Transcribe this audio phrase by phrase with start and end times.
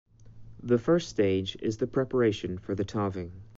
[0.63, 3.33] The first stage is the preparation for tawing.